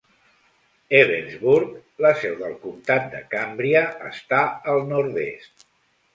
[0.99, 4.43] Ebensburg, la seu del comtat de Cambria, està
[4.75, 5.71] al nord-est.